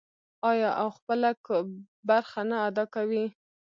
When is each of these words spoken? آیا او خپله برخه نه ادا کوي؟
آیا 0.51 0.69
او 0.81 0.87
خپله 0.97 1.29
برخه 2.09 2.41
نه 2.49 2.57
ادا 2.67 2.85
کوي؟ 2.95 3.25